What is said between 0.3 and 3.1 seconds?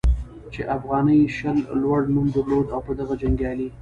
چې افغاني شل لوړ نوم درلود او په